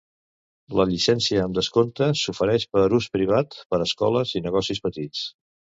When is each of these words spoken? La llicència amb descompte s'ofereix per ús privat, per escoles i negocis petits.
La 0.79 0.85
llicència 0.91 1.43
amb 1.49 1.59
descompte 1.59 2.09
s'ofereix 2.23 2.67
per 2.77 2.87
ús 3.01 3.11
privat, 3.19 3.61
per 3.75 3.83
escoles 3.91 4.37
i 4.41 4.47
negocis 4.49 4.89
petits. 4.91 5.29